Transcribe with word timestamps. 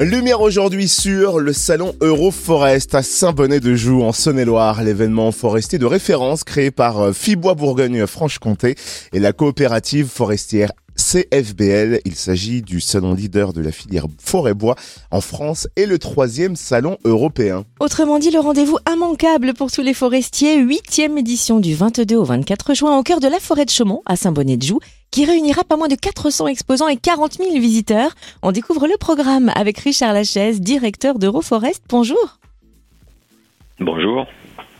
Lumière 0.00 0.40
aujourd'hui 0.40 0.88
sur 0.88 1.38
le 1.38 1.52
salon 1.52 1.94
Euroforest 2.00 2.96
à 2.96 3.02
Saint-Bonnet-de-Joux 3.04 4.02
en 4.02 4.10
Saône-et-Loire, 4.10 4.82
l'événement 4.82 5.30
forestier 5.30 5.78
de 5.78 5.86
référence 5.86 6.42
créé 6.42 6.72
par 6.72 7.00
euh, 7.00 7.12
Fibois 7.12 7.54
Bourgogne-Franche-Comté 7.54 8.74
et 9.12 9.20
la 9.20 9.32
coopérative 9.32 10.08
forestière 10.08 10.72
CFBL. 10.96 12.00
Il 12.04 12.16
s'agit 12.16 12.60
du 12.60 12.80
salon 12.80 13.14
leader 13.14 13.52
de 13.52 13.60
la 13.60 13.70
filière 13.70 14.06
forêt-bois 14.18 14.74
en 15.12 15.20
France 15.20 15.68
et 15.76 15.86
le 15.86 16.00
troisième 16.00 16.56
salon 16.56 16.98
européen. 17.04 17.64
Autrement 17.78 18.18
dit, 18.18 18.32
le 18.32 18.40
rendez-vous 18.40 18.78
immanquable 18.92 19.54
pour 19.54 19.70
tous 19.70 19.82
les 19.82 19.94
forestiers, 19.94 20.58
huitième 20.58 21.18
édition 21.18 21.60
du 21.60 21.76
22 21.76 22.16
au 22.16 22.24
24 22.24 22.74
juin 22.74 22.98
au 22.98 23.04
cœur 23.04 23.20
de 23.20 23.28
la 23.28 23.38
forêt 23.38 23.64
de 23.64 23.70
Chaumont 23.70 24.02
à 24.06 24.16
Saint-Bonnet-de-Joux 24.16 24.80
qui 25.14 25.24
réunira 25.24 25.62
pas 25.62 25.76
moins 25.76 25.86
de 25.86 25.94
400 25.94 26.48
exposants 26.48 26.88
et 26.88 26.96
40 26.96 27.34
000 27.34 27.52
visiteurs. 27.60 28.10
On 28.42 28.50
découvre 28.50 28.88
le 28.88 28.96
programme 28.98 29.48
avec 29.54 29.78
Richard 29.78 30.12
Lachaise, 30.12 30.60
directeur 30.60 31.20
d'Euroforest. 31.20 31.84
Bonjour. 31.88 32.40
Bonjour. 33.78 34.26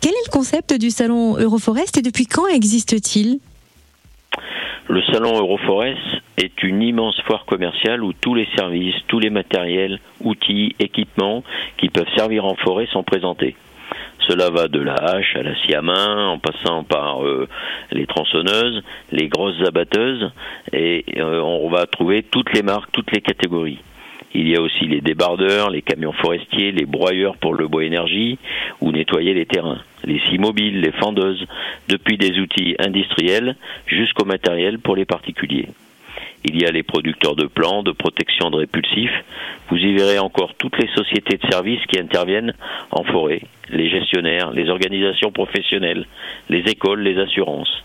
Quel 0.01 0.11
est 0.11 0.27
le 0.27 0.33
concept 0.33 0.75
du 0.75 0.91
salon 0.91 1.37
Euroforest 1.37 1.99
et 1.99 2.03
depuis 2.03 2.27
quand 2.27 2.49
existe-t-il? 2.49 3.39
Le 4.89 5.03
salon 5.13 5.39
Euroforest 5.39 6.01
est 6.37 6.65
une 6.65 6.83
immense 6.83 7.21
foire 7.29 7.45
commerciale 7.45 8.03
où 8.03 8.13
tous 8.13 8.35
les 8.35 8.49
services, 8.57 8.97
tous 9.07 9.21
les 9.21 9.31
matériels, 9.31 10.01
outils, 10.21 10.75
équipements 10.81 11.45
qui 11.77 11.91
peuvent 11.91 12.13
servir 12.17 12.45
en 12.45 12.57
forêt 12.57 12.89
sont 12.93 13.05
présentés. 13.05 13.55
Cela 14.29 14.51
va 14.51 14.69
de 14.69 14.81
la 14.81 14.95
hache 14.95 15.37
à 15.37 15.43
la 15.43 15.55
scie 15.57 15.75
à 15.75 15.83
main, 15.83 16.29
en 16.29 16.39
passant 16.39 16.83
par 16.83 17.25
euh, 17.25 17.47
les 17.93 18.07
tronçonneuses, 18.07 18.83
les 19.13 19.29
grosses 19.29 19.61
abatteuses, 19.67 20.31
et 20.73 21.05
euh, 21.19 21.41
on 21.41 21.69
va 21.69 21.87
trouver 21.87 22.23
toutes 22.23 22.53
les 22.55 22.63
marques, 22.63 22.91
toutes 22.93 23.13
les 23.13 23.21
catégories. 23.21 23.81
Il 24.35 24.49
y 24.49 24.57
a 24.57 24.61
aussi 24.61 24.87
les 24.87 25.01
débardeurs, 25.01 25.71
les 25.71 25.83
camions 25.83 26.13
forestiers, 26.13 26.73
les 26.73 26.87
broyeurs 26.87 27.37
pour 27.37 27.55
le 27.55 27.69
bois 27.69 27.85
énergie 27.85 28.39
ou 28.81 28.91
nettoyer 28.91 29.33
les 29.33 29.47
terrains, 29.47 29.81
les 30.05 30.19
scies 30.21 30.39
mobiles, 30.39 30.81
les 30.81 30.91
fendeuses, 30.93 31.47
depuis 31.89 32.19
des 32.19 32.41
outils 32.41 32.75
industriels 32.81 33.57
jusqu'au 33.87 34.25
matériel 34.25 34.81
pour 34.81 34.97
les 34.97 35.05
particuliers. 35.05 35.69
Il 36.47 36.61
y 36.61 36.67
a 36.67 36.71
les 36.71 36.83
producteurs 36.83 37.37
de 37.37 37.47
plants, 37.47 37.83
de 37.83 37.93
protection 37.93 38.51
de 38.51 38.57
répulsifs. 38.57 39.25
Vous 39.71 39.79
y 39.79 39.95
verrez 39.95 40.19
encore 40.19 40.55
toutes 40.59 40.77
les 40.79 40.89
sociétés 40.95 41.39
de 41.39 41.51
services 41.51 41.85
qui 41.87 41.99
interviennent 41.99 42.53
en 42.91 43.03
forêt, 43.05 43.41
les 43.71 43.89
gestionnaires, 43.89 44.51
les 44.51 44.69
organisations 44.69 45.33
professionnelles, 45.33 46.07
les 46.51 46.61
écoles, 46.71 47.01
les 47.01 47.19
assurances. 47.19 47.83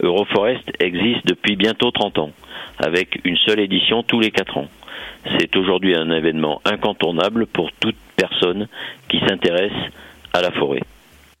Euroforest 0.00 0.70
existe 0.80 1.26
depuis 1.26 1.56
bientôt 1.56 1.90
30 1.90 2.18
ans, 2.18 2.30
avec 2.78 3.20
une 3.24 3.38
seule 3.38 3.60
édition 3.60 4.02
tous 4.02 4.20
les 4.20 4.30
4 4.30 4.58
ans. 4.58 4.68
C'est 5.38 5.56
aujourd'hui 5.56 5.96
un 5.96 6.10
événement 6.10 6.60
incontournable 6.64 7.46
pour 7.46 7.72
toute 7.80 7.96
personne 8.16 8.68
qui 9.08 9.18
s'intéresse 9.20 9.72
à 10.34 10.42
la 10.42 10.50
forêt. 10.52 10.82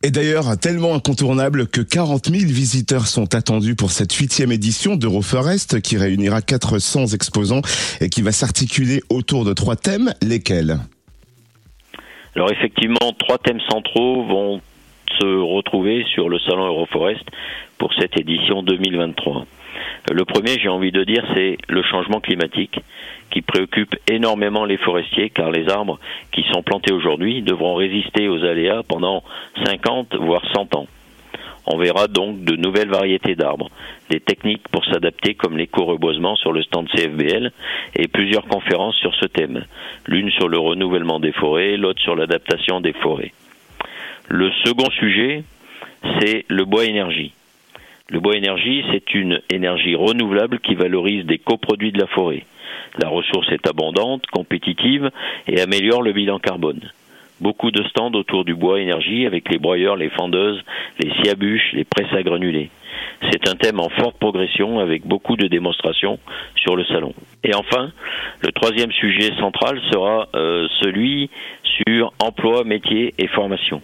Et 0.04 0.12
d'ailleurs, 0.12 0.56
tellement 0.56 0.94
incontournable 0.94 1.66
que 1.66 1.80
40 1.80 2.26
000 2.26 2.52
visiteurs 2.52 3.08
sont 3.08 3.34
attendus 3.34 3.74
pour 3.74 3.90
cette 3.90 4.12
huitième 4.12 4.52
édition 4.52 4.94
d'Euroforest 4.94 5.80
qui 5.80 5.96
réunira 5.96 6.40
400 6.40 7.06
exposants 7.06 7.62
et 8.00 8.08
qui 8.08 8.22
va 8.22 8.30
s'articuler 8.30 9.00
autour 9.10 9.44
de 9.44 9.52
trois 9.54 9.74
thèmes, 9.74 10.14
lesquels? 10.22 10.78
Alors 12.36 12.52
effectivement, 12.52 13.12
trois 13.18 13.38
thèmes 13.38 13.60
centraux 13.68 14.24
vont 14.24 14.60
se 15.18 15.24
retrouver 15.24 16.04
sur 16.14 16.28
le 16.28 16.38
salon 16.38 16.66
Euroforest 16.66 17.24
pour 17.78 17.94
cette 17.94 18.18
édition 18.18 18.62
2023. 18.62 19.46
Le 20.10 20.24
premier, 20.24 20.58
j'ai 20.58 20.68
envie 20.68 20.92
de 20.92 21.04
dire, 21.04 21.24
c'est 21.34 21.58
le 21.68 21.82
changement 21.82 22.20
climatique 22.20 22.80
qui 23.30 23.42
préoccupe 23.42 23.94
énormément 24.10 24.64
les 24.64 24.78
forestiers 24.78 25.30
car 25.30 25.50
les 25.50 25.68
arbres 25.68 25.98
qui 26.32 26.44
sont 26.52 26.62
plantés 26.62 26.92
aujourd'hui 26.92 27.42
devront 27.42 27.74
résister 27.74 28.28
aux 28.28 28.42
aléas 28.44 28.82
pendant 28.88 29.22
50 29.64 30.14
voire 30.16 30.42
100 30.54 30.74
ans. 30.76 30.86
On 31.70 31.76
verra 31.76 32.08
donc 32.08 32.44
de 32.44 32.56
nouvelles 32.56 32.88
variétés 32.88 33.34
d'arbres, 33.34 33.68
des 34.08 34.20
techniques 34.20 34.66
pour 34.68 34.86
s'adapter 34.86 35.34
comme 35.34 35.58
l'éco-reboisement 35.58 36.34
sur 36.36 36.50
le 36.50 36.62
stand 36.62 36.88
CFBL 36.88 37.52
et 37.94 38.08
plusieurs 38.08 38.46
conférences 38.46 38.96
sur 38.96 39.14
ce 39.16 39.26
thème, 39.26 39.64
l'une 40.06 40.30
sur 40.30 40.48
le 40.48 40.58
renouvellement 40.58 41.20
des 41.20 41.32
forêts, 41.32 41.76
l'autre 41.76 42.00
sur 42.00 42.16
l'adaptation 42.16 42.80
des 42.80 42.94
forêts. 42.94 43.32
Le 44.28 44.50
second 44.64 44.90
sujet, 44.90 45.44
c'est 46.20 46.46
le 46.48 46.64
bois 46.64 46.86
énergie. 46.86 47.32
Le 48.10 48.20
bois 48.20 48.36
énergie, 48.36 48.82
c'est 48.90 49.14
une 49.14 49.42
énergie 49.50 49.94
renouvelable 49.94 50.60
qui 50.60 50.74
valorise 50.74 51.26
des 51.26 51.36
coproduits 51.36 51.92
de 51.92 52.00
la 52.00 52.06
forêt. 52.06 52.46
La 52.98 53.08
ressource 53.08 53.52
est 53.52 53.68
abondante, 53.68 54.26
compétitive 54.28 55.10
et 55.46 55.60
améliore 55.60 56.00
le 56.00 56.12
bilan 56.12 56.38
carbone. 56.38 56.80
Beaucoup 57.42 57.70
de 57.70 57.82
stands 57.84 58.14
autour 58.14 58.46
du 58.46 58.54
bois 58.54 58.80
énergie 58.80 59.26
avec 59.26 59.50
les 59.50 59.58
broyeurs, 59.58 59.96
les 59.96 60.08
fendeuses, 60.08 60.64
les 60.98 61.10
sciabuches, 61.16 61.72
les 61.74 61.84
presses 61.84 62.12
à 62.14 62.22
granulés. 62.22 62.70
C'est 63.30 63.46
un 63.46 63.56
thème 63.56 63.78
en 63.78 63.90
forte 63.90 64.18
progression 64.18 64.78
avec 64.78 65.06
beaucoup 65.06 65.36
de 65.36 65.46
démonstrations 65.46 66.18
sur 66.56 66.76
le 66.76 66.84
salon. 66.86 67.12
Et 67.44 67.54
enfin, 67.54 67.92
le 68.40 68.52
troisième 68.52 68.90
sujet 68.90 69.34
central 69.38 69.80
sera 69.92 70.28
euh, 70.34 70.66
celui 70.80 71.28
sur 71.84 72.12
emploi, 72.20 72.64
métier 72.64 73.12
et 73.18 73.26
formation. 73.28 73.82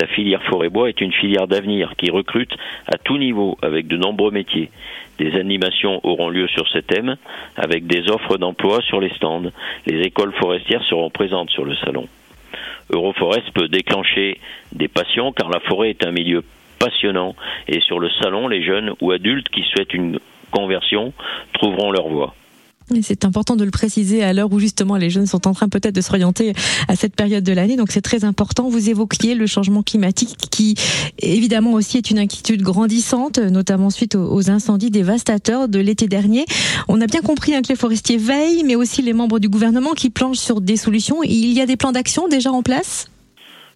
La 0.00 0.06
filière 0.06 0.42
forêt-bois 0.44 0.88
est 0.88 1.02
une 1.02 1.12
filière 1.12 1.46
d'avenir 1.46 1.92
qui 1.98 2.10
recrute 2.10 2.56
à 2.86 2.96
tout 2.96 3.18
niveau 3.18 3.58
avec 3.60 3.86
de 3.86 3.98
nombreux 3.98 4.30
métiers. 4.30 4.70
Des 5.18 5.38
animations 5.38 6.00
auront 6.04 6.30
lieu 6.30 6.48
sur 6.48 6.66
ce 6.68 6.78
thème 6.78 7.16
avec 7.54 7.86
des 7.86 8.10
offres 8.10 8.38
d'emploi 8.38 8.80
sur 8.80 8.98
les 8.98 9.10
stands. 9.10 9.50
Les 9.84 10.00
écoles 10.00 10.32
forestières 10.32 10.82
seront 10.84 11.10
présentes 11.10 11.50
sur 11.50 11.66
le 11.66 11.74
salon. 11.76 12.08
Euroforest 12.90 13.50
peut 13.50 13.68
déclencher 13.68 14.40
des 14.72 14.88
passions 14.88 15.32
car 15.32 15.50
la 15.50 15.60
forêt 15.60 15.90
est 15.90 16.06
un 16.06 16.12
milieu 16.12 16.44
passionnant 16.78 17.36
et 17.68 17.80
sur 17.80 18.00
le 18.00 18.08
salon, 18.22 18.48
les 18.48 18.62
jeunes 18.62 18.94
ou 19.02 19.10
adultes 19.10 19.50
qui 19.50 19.64
souhaitent 19.64 19.92
une 19.92 20.18
conversion 20.50 21.12
trouveront 21.52 21.90
leur 21.90 22.08
voie. 22.08 22.34
C'est 23.02 23.24
important 23.24 23.56
de 23.56 23.64
le 23.64 23.70
préciser 23.70 24.22
à 24.22 24.32
l'heure 24.32 24.52
où 24.52 24.58
justement 24.58 24.96
les 24.96 25.10
jeunes 25.10 25.26
sont 25.26 25.46
en 25.46 25.52
train 25.52 25.68
peut-être 25.68 25.94
de 25.94 26.00
s'orienter 26.00 26.54
à 26.88 26.96
cette 26.96 27.14
période 27.14 27.44
de 27.44 27.52
l'année. 27.52 27.76
Donc 27.76 27.92
c'est 27.92 28.00
très 28.00 28.24
important. 28.24 28.68
Vous 28.68 28.90
évoquiez 28.90 29.34
le 29.34 29.46
changement 29.46 29.82
climatique 29.82 30.36
qui 30.50 30.74
évidemment 31.18 31.72
aussi 31.72 31.98
est 31.98 32.10
une 32.10 32.18
inquiétude 32.18 32.62
grandissante, 32.62 33.38
notamment 33.38 33.90
suite 33.90 34.14
aux 34.14 34.50
incendies 34.50 34.90
dévastateurs 34.90 35.68
de 35.68 35.78
l'été 35.78 36.08
dernier. 36.08 36.44
On 36.88 37.00
a 37.00 37.06
bien 37.06 37.20
compris 37.20 37.54
hein, 37.54 37.62
que 37.62 37.68
les 37.68 37.76
forestiers 37.76 38.16
veillent, 38.18 38.64
mais 38.64 38.74
aussi 38.74 39.02
les 39.02 39.12
membres 39.12 39.38
du 39.38 39.48
gouvernement 39.48 39.92
qui 39.92 40.10
planchent 40.10 40.38
sur 40.38 40.60
des 40.60 40.76
solutions. 40.76 41.22
Il 41.22 41.52
y 41.52 41.60
a 41.60 41.66
des 41.66 41.76
plans 41.76 41.92
d'action 41.92 42.28
déjà 42.28 42.52
en 42.52 42.62
place? 42.62 43.08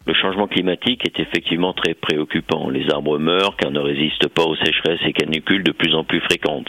Le 0.06 0.12
changement 0.12 0.46
climatique 0.46 1.06
est 1.06 1.18
effectivement 1.18 1.72
très 1.72 1.94
préoccupant. 1.94 2.68
Les 2.68 2.90
arbres 2.90 3.18
meurent 3.18 3.56
car 3.56 3.70
ne 3.70 3.80
résistent 3.80 4.28
pas 4.28 4.42
aux 4.42 4.56
sécheresses 4.56 5.00
et 5.06 5.14
canicules 5.14 5.62
de 5.62 5.72
plus 5.72 5.94
en 5.94 6.04
plus 6.04 6.20
fréquentes. 6.20 6.68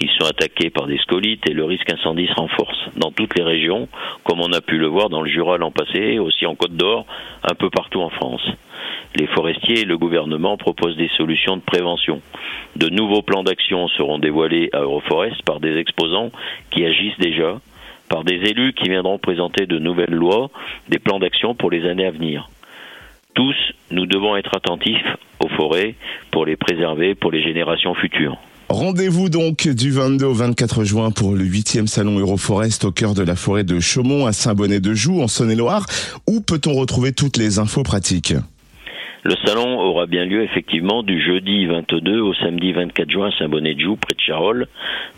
Ils 0.00 0.10
sont 0.10 0.26
attaqués 0.26 0.68
par 0.68 0.86
des 0.86 0.98
scolites 0.98 1.48
et 1.48 1.54
le 1.54 1.64
risque 1.64 1.90
incendie 1.90 2.26
se 2.26 2.34
renforce. 2.34 2.76
Dans 2.96 3.10
toutes 3.12 3.36
les 3.38 3.44
régions, 3.44 3.88
comme 4.24 4.40
on 4.40 4.52
a 4.52 4.60
pu 4.60 4.76
le 4.76 4.88
voir 4.88 5.08
dans 5.08 5.22
le 5.22 5.30
Jura 5.30 5.56
l'an 5.56 5.70
passé, 5.70 6.18
aussi 6.18 6.44
en 6.44 6.54
Côte 6.54 6.76
d'Or, 6.76 7.06
un 7.44 7.54
peu 7.54 7.70
partout 7.70 8.02
en 8.02 8.10
France. 8.10 8.46
Les 9.14 9.26
forestiers 9.28 9.80
et 9.80 9.84
le 9.86 9.96
gouvernement 9.96 10.58
proposent 10.58 10.98
des 10.98 11.10
solutions 11.16 11.56
de 11.56 11.62
prévention. 11.62 12.20
De 12.76 12.90
nouveaux 12.90 13.22
plans 13.22 13.42
d'action 13.42 13.88
seront 13.88 14.18
dévoilés 14.18 14.68
à 14.74 14.80
Euroforest 14.80 15.42
par 15.46 15.60
des 15.60 15.78
exposants 15.78 16.30
qui 16.70 16.84
agissent 16.84 17.18
déjà, 17.18 17.58
par 18.10 18.24
des 18.24 18.34
élus 18.34 18.74
qui 18.74 18.90
viendront 18.90 19.18
présenter 19.18 19.64
de 19.64 19.78
nouvelles 19.78 20.12
lois, 20.12 20.50
des 20.90 20.98
plans 20.98 21.18
d'action 21.18 21.54
pour 21.54 21.70
les 21.70 21.88
années 21.88 22.04
à 22.04 22.10
venir 22.10 22.50
tous, 23.36 23.54
nous 23.90 24.06
devons 24.06 24.36
être 24.36 24.56
attentifs 24.56 25.06
aux 25.40 25.48
forêts 25.48 25.94
pour 26.32 26.46
les 26.46 26.56
préserver 26.56 27.14
pour 27.14 27.30
les 27.30 27.42
générations 27.42 27.94
futures. 27.94 28.36
Rendez-vous 28.68 29.28
donc 29.28 29.68
du 29.68 29.92
22 29.92 30.26
au 30.26 30.32
24 30.32 30.84
juin 30.84 31.10
pour 31.12 31.32
le 31.32 31.44
8e 31.44 31.86
salon 31.86 32.18
Euroforest 32.18 32.84
au 32.84 32.90
cœur 32.90 33.14
de 33.14 33.22
la 33.22 33.36
forêt 33.36 33.62
de 33.62 33.78
Chaumont 33.78 34.26
à 34.26 34.32
Saint-Bonnet-de-Joux 34.32 35.20
en 35.20 35.28
Saône-et-Loire. 35.28 35.86
Où 36.26 36.40
peut-on 36.40 36.72
retrouver 36.72 37.12
toutes 37.12 37.36
les 37.36 37.60
infos 37.60 37.84
pratiques? 37.84 38.34
Le 39.22 39.34
salon 39.44 39.80
aura 39.80 40.06
bien 40.06 40.24
lieu 40.24 40.42
effectivement 40.42 41.02
du 41.02 41.20
jeudi 41.24 41.66
22 41.66 42.20
au 42.20 42.32
samedi 42.34 42.72
24 42.72 43.10
juin 43.10 43.28
à 43.28 43.38
Saint-Bonnet-de-Joux, 43.38 43.96
près 43.96 44.14
de 44.14 44.20
Charolles, 44.20 44.66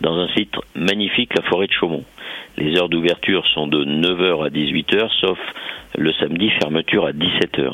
dans 0.01 0.17
un 0.19 0.29
site 0.29 0.55
magnifique, 0.75 1.35
la 1.35 1.43
forêt 1.43 1.69
de 1.69 1.73
Chaumont. 1.73 2.05
Les 2.59 2.77
heures 2.77 2.89
d'ouverture 2.89 3.47
sont 3.55 3.69
de 3.69 3.85
9h 3.85 4.45
à 4.45 4.51
18h, 4.51 5.09
sauf 5.21 5.39
le 5.97 6.13
samedi, 6.15 6.51
fermeture 6.51 7.07
à 7.07 7.13
17h. 7.13 7.73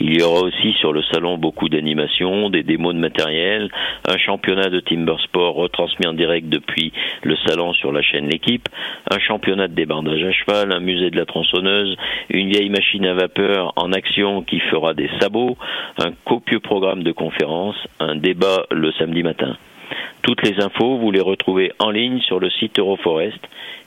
Il 0.00 0.18
y 0.18 0.22
aura 0.22 0.42
aussi 0.42 0.74
sur 0.74 0.92
le 0.92 1.02
salon 1.02 1.38
beaucoup 1.38 1.70
d'animations, 1.70 2.50
des 2.50 2.62
démos 2.62 2.94
de 2.94 3.00
matériel, 3.00 3.70
un 4.06 4.18
championnat 4.18 4.68
de 4.68 4.80
timber 4.80 5.16
sport 5.24 5.54
retransmis 5.54 6.06
en 6.06 6.12
direct 6.12 6.46
depuis 6.50 6.92
le 7.22 7.36
salon 7.46 7.72
sur 7.72 7.90
la 7.90 8.02
chaîne 8.02 8.28
L'équipe, 8.28 8.68
un 9.10 9.18
championnat 9.18 9.66
de 9.66 9.74
débardage 9.74 10.22
à 10.22 10.32
cheval, 10.32 10.72
un 10.72 10.80
musée 10.80 11.08
de 11.10 11.16
la 11.16 11.24
tronçonneuse, 11.24 11.96
une 12.28 12.50
vieille 12.50 12.68
machine 12.68 13.06
à 13.06 13.14
vapeur 13.14 13.72
en 13.76 13.94
action 13.94 14.42
qui 14.42 14.60
fera 14.60 14.92
des 14.92 15.08
sabots, 15.20 15.56
un 16.04 16.12
copieux 16.26 16.60
programme 16.60 17.02
de 17.02 17.12
conférences, 17.12 17.82
un 17.98 18.14
débat 18.14 18.66
le 18.70 18.92
samedi 18.92 19.22
matin. 19.22 19.56
Toutes 20.22 20.42
les 20.42 20.62
infos, 20.62 20.98
vous 20.98 21.10
les 21.10 21.20
retrouvez 21.20 21.72
en 21.78 21.90
ligne 21.90 22.20
sur 22.20 22.40
le 22.40 22.50
site 22.50 22.78
Euroforest 22.78 23.40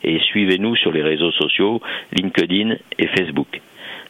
et 0.04 0.20
suivez-nous 0.20 0.76
sur 0.76 0.92
les 0.92 1.04
réseaux 1.04 1.32
sociaux 1.32 1.82
LinkedIn 2.14 2.76
et 3.00 3.08
Facebook. 3.08 3.62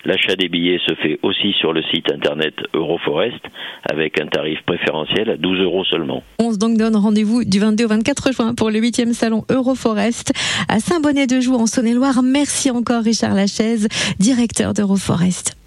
L'achat 0.03 0.35
des 0.35 0.49
billets 0.49 0.79
se 0.87 0.95
fait 0.95 1.19
aussi 1.21 1.53
sur 1.53 1.73
le 1.73 1.83
site 1.83 2.11
internet 2.11 2.55
Euroforest 2.73 3.41
avec 3.87 4.19
un 4.19 4.25
tarif 4.27 4.59
préférentiel 4.65 5.29
à 5.29 5.37
12 5.37 5.59
euros 5.59 5.85
seulement. 5.85 6.23
On 6.39 6.51
se 6.51 6.57
donc 6.57 6.77
donne 6.77 6.95
rendez-vous 6.95 7.43
du 7.43 7.59
22 7.59 7.85
au 7.85 7.87
24 7.87 8.31
juin 8.33 8.55
pour 8.55 8.71
le 8.71 8.79
8e 8.79 9.13
salon 9.13 9.43
Euroforest 9.49 10.33
à 10.67 10.79
Saint-Bonnet-de-Joux 10.79 11.55
en 11.55 11.67
Saône-et-Loire. 11.67 12.23
Merci 12.23 12.71
encore 12.71 13.03
Richard 13.03 13.35
Lachaise, 13.35 13.87
directeur 14.19 14.73
d'Euroforest. 14.73 15.60